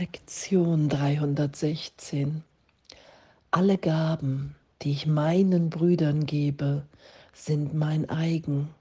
[0.00, 2.44] Lektion 316.
[3.50, 6.86] Alle Gaben, die ich meinen Brüdern gebe,
[7.32, 8.72] sind mein eigen.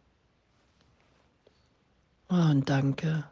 [2.29, 3.23] Oh, und danke.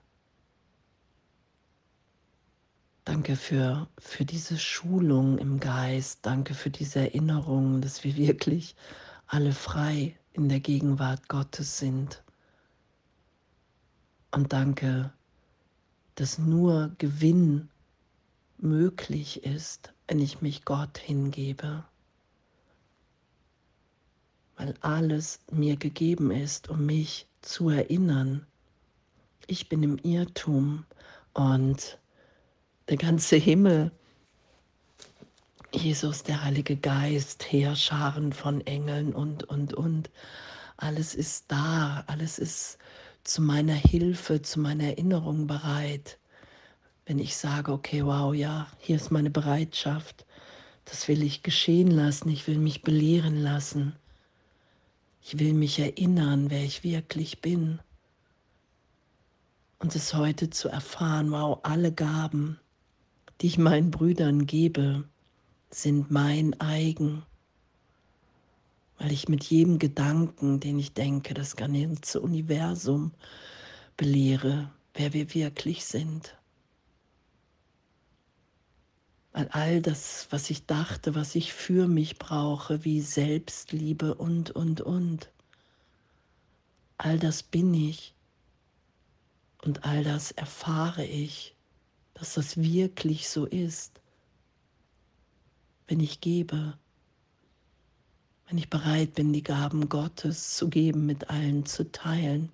[3.04, 6.26] Danke für, für diese Schulung im Geist.
[6.26, 8.76] Danke für diese Erinnerung, dass wir wirklich
[9.28, 12.24] alle frei in der Gegenwart Gottes sind.
[14.32, 15.14] Und danke,
[16.16, 17.70] dass nur Gewinn
[18.58, 21.84] möglich ist, wenn ich mich Gott hingebe,
[24.58, 28.46] weil alles mir gegeben ist, um mich zu erinnern.
[29.48, 30.86] Ich bin im Irrtum
[31.34, 32.00] und
[32.90, 33.92] der ganze Himmel,
[35.74, 40.10] Jesus, der Heilige Geist, Heerscharen von Engeln und, und, und,
[40.78, 42.78] alles ist da, alles ist
[43.24, 46.18] zu meiner Hilfe, zu meiner Erinnerung bereit
[47.06, 50.26] wenn ich sage, okay, wow, ja, hier ist meine Bereitschaft,
[50.86, 53.96] das will ich geschehen lassen, ich will mich belehren lassen,
[55.22, 57.80] ich will mich erinnern, wer ich wirklich bin.
[59.80, 62.60] Und es heute zu erfahren, wow, alle Gaben,
[63.42, 65.04] die ich meinen Brüdern gebe,
[65.70, 67.24] sind mein eigen.
[68.98, 73.12] Weil ich mit jedem Gedanken, den ich denke, das ganze Universum
[73.98, 76.36] belehre, wer wir wirklich sind.
[79.36, 84.80] Weil all das, was ich dachte, was ich für mich brauche, wie Selbstliebe und, und,
[84.80, 85.30] und,
[86.98, 88.14] all das bin ich.
[89.62, 91.54] Und all das erfahre ich,
[92.14, 94.00] dass das wirklich so ist,
[95.90, 96.78] wenn ich gebe,
[98.48, 102.54] wenn ich bereit bin, die Gaben Gottes zu geben, mit allen zu teilen,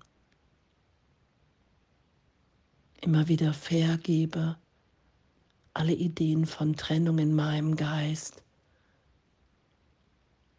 [3.00, 4.56] immer wieder vergebe,
[5.74, 8.42] alle Ideen von Trennung in meinem Geist,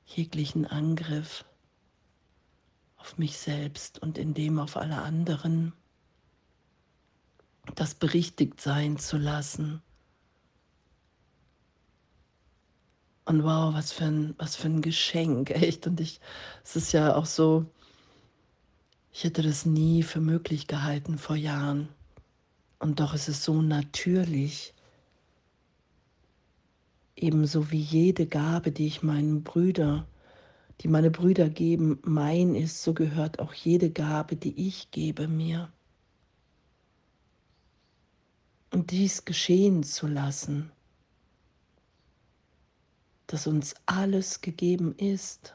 [0.06, 1.46] jeglichen Angriff
[2.98, 5.74] auf mich selbst und in dem auf alle anderen,
[7.76, 9.82] das berichtigt sein zu lassen.
[13.26, 15.88] Und wow, was für ein, was für ein Geschenk, echt.
[15.88, 16.20] Und ich,
[16.64, 17.66] es ist ja auch so,
[19.12, 21.88] ich hätte das nie für möglich gehalten vor Jahren.
[22.80, 24.74] Und doch ist es so natürlich,
[27.16, 30.08] ebenso wie jede Gabe, die ich meinen Brüder,
[30.82, 35.72] die meine Brüder geben, mein ist, so gehört auch jede Gabe, die ich gebe, mir.
[38.72, 40.72] Und dies geschehen zu lassen,
[43.28, 45.54] dass uns alles gegeben ist,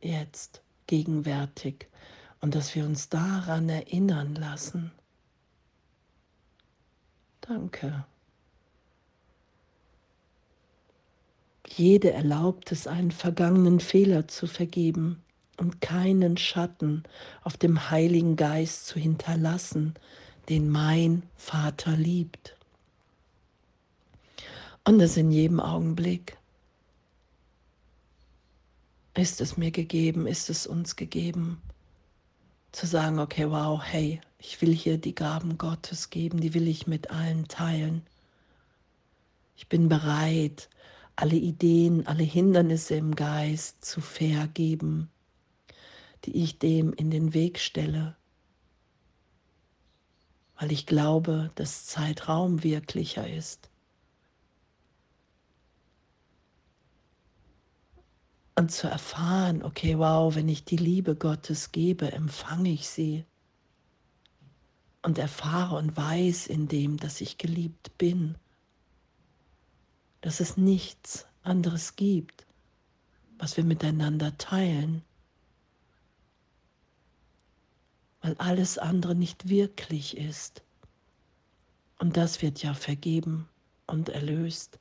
[0.00, 1.88] jetzt, gegenwärtig,
[2.40, 4.92] und dass wir uns daran erinnern lassen.
[7.40, 8.04] Danke.
[11.66, 15.22] Jede erlaubt es, einen vergangenen Fehler zu vergeben
[15.56, 17.04] und keinen Schatten
[17.42, 19.94] auf dem Heiligen Geist zu hinterlassen,
[20.48, 22.56] den mein Vater liebt.
[24.84, 26.36] Und das in jedem Augenblick.
[29.16, 31.62] Ist es mir gegeben, ist es uns gegeben,
[32.72, 36.88] zu sagen, okay, wow, hey, ich will hier die Gaben Gottes geben, die will ich
[36.88, 38.02] mit allen teilen.
[39.56, 40.68] Ich bin bereit,
[41.16, 45.10] alle Ideen, alle Hindernisse im Geist zu vergeben,
[46.24, 48.16] die ich dem in den Weg stelle,
[50.58, 53.70] weil ich glaube, dass Zeitraum wirklicher ist.
[58.56, 63.24] Und zu erfahren, okay, wow, wenn ich die Liebe Gottes gebe, empfange ich sie.
[65.02, 68.36] Und erfahre und weiß in dem, dass ich geliebt bin
[70.24, 72.46] dass es nichts anderes gibt,
[73.36, 75.02] was wir miteinander teilen,
[78.22, 80.62] weil alles andere nicht wirklich ist.
[81.98, 83.50] Und das wird ja vergeben
[83.86, 84.78] und erlöst.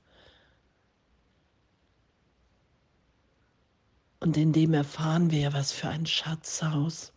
[4.22, 7.12] Und in dem erfahren wir, was für ein Schatzhaus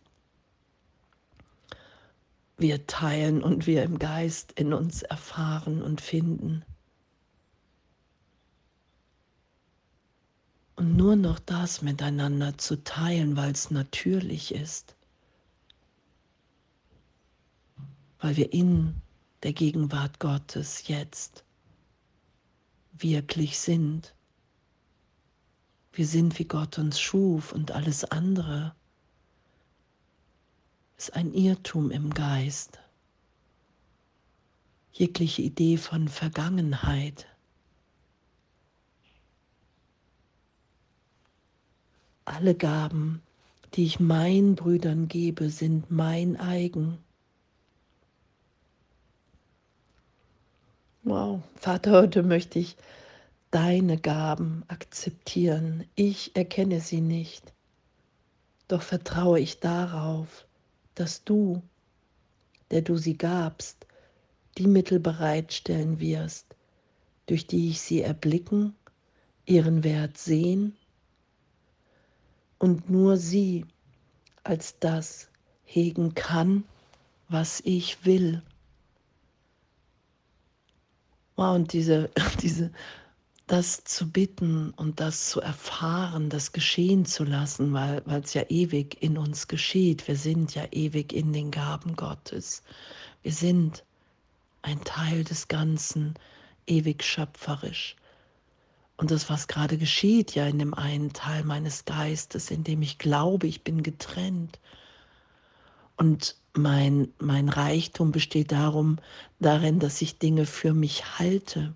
[2.57, 6.65] wir teilen und wir im Geist in uns erfahren und finden.
[10.77, 14.95] Und nur noch das miteinander zu teilen, weil es natürlich ist,
[18.19, 19.01] weil wir in
[19.43, 21.43] der Gegenwart Gottes jetzt
[22.93, 24.15] wirklich sind.
[25.91, 28.73] Wir sind, wie Gott uns schuf und alles andere
[30.97, 32.79] ist ein Irrtum im Geist.
[34.97, 37.27] jegliche Idee von Vergangenheit.
[42.27, 43.21] Alle Gaben,
[43.73, 46.97] die ich meinen Brüdern gebe, sind mein eigen.
[51.03, 52.75] Wow, Vater, heute möchte ich
[53.49, 55.85] deine Gaben akzeptieren.
[55.95, 57.53] Ich erkenne sie nicht,
[58.67, 60.45] doch vertraue ich darauf,
[60.95, 61.61] dass du,
[62.71, 63.87] der du sie gabst,
[64.57, 66.57] die Mittel bereitstellen wirst,
[67.27, 68.75] durch die ich sie erblicken,
[69.45, 70.75] ihren Wert sehen
[72.59, 73.65] und nur sie
[74.43, 75.29] als das
[75.65, 76.63] hegen kann,
[77.29, 78.41] was ich will.
[81.35, 82.09] Wow, und diese,
[82.41, 82.71] diese,
[83.47, 89.01] das zu bitten und das zu erfahren, das geschehen zu lassen, weil es ja ewig
[89.01, 90.07] in uns geschieht.
[90.07, 92.63] Wir sind ja ewig in den Gaben Gottes.
[93.23, 93.83] Wir sind
[94.63, 96.15] ein Teil des Ganzen,
[96.65, 97.95] ewig schöpferisch.
[98.97, 102.97] Und das, was gerade geschieht, ja in dem einen Teil meines Geistes, in dem ich
[102.97, 104.59] glaube, ich bin getrennt.
[105.97, 108.97] Und mein, mein Reichtum besteht darum,
[109.39, 111.75] darin, dass ich Dinge für mich halte,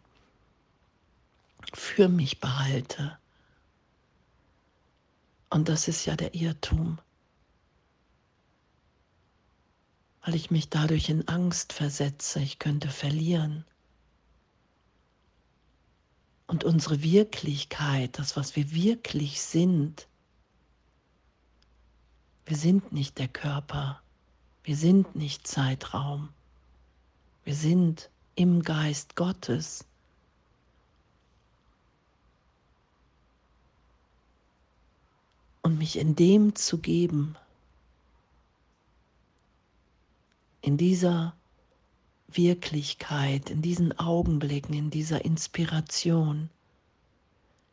[1.73, 3.17] für mich behalte.
[5.51, 6.97] Und das ist ja der Irrtum,
[10.25, 13.65] weil ich mich dadurch in Angst versetze, ich könnte verlieren.
[16.51, 20.05] Und unsere Wirklichkeit, das, was wir wirklich sind,
[22.45, 24.01] wir sind nicht der Körper,
[24.65, 26.27] wir sind nicht Zeitraum,
[27.45, 29.85] wir sind im Geist Gottes.
[35.61, 37.37] Und mich in dem zu geben,
[40.61, 41.33] in dieser
[42.35, 46.49] Wirklichkeit, in diesen Augenblicken, in dieser Inspiration,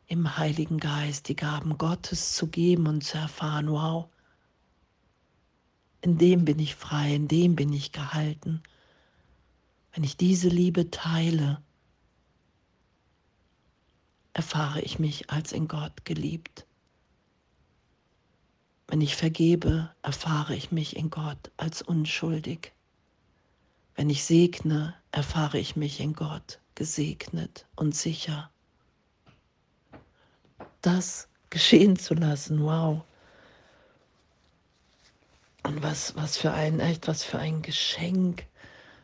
[0.07, 4.07] im Heiligen Geist die Gaben Gottes zu geben und zu erfahren, wow,
[6.01, 8.63] in dem bin ich frei, in dem bin ich gehalten.
[9.93, 11.61] Wenn ich diese Liebe teile,
[14.33, 16.65] erfahre ich mich als in Gott geliebt.
[18.87, 22.71] Wenn ich vergebe, erfahre ich mich in Gott als unschuldig.
[23.99, 28.49] Wenn ich segne, erfahre ich mich in Gott gesegnet und sicher.
[30.79, 33.03] Das geschehen zu lassen, wow.
[35.63, 38.45] Und was, was für ein, echt, was für ein Geschenk,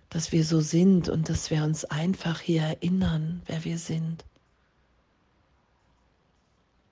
[0.07, 4.23] dass wir so sind und dass wir uns einfach hier erinnern, wer wir sind.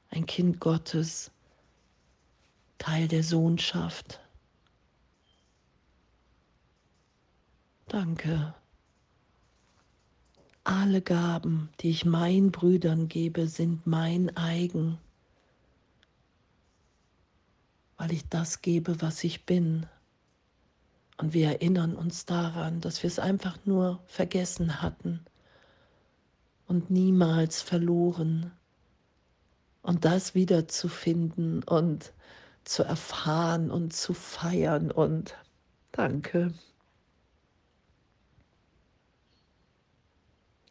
[0.10, 1.32] Ein Kind Gottes,
[2.80, 4.20] Teil der Sohnschaft.
[7.94, 8.56] Danke.
[10.64, 14.98] Alle Gaben, die ich meinen Brüdern gebe, sind mein eigen,
[17.98, 19.86] weil ich das gebe, was ich bin.
[21.18, 25.24] Und wir erinnern uns daran, dass wir es einfach nur vergessen hatten
[26.66, 28.54] und niemals verloren.
[29.84, 32.12] Und das wiederzufinden und
[32.64, 35.36] zu erfahren und zu feiern und
[35.92, 36.56] danke.